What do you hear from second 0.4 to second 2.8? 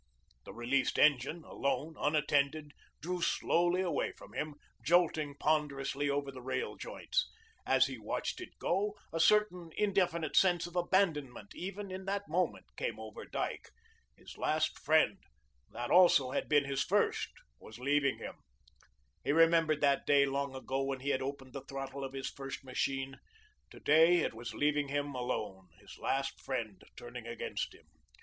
The released engine, alone, unattended,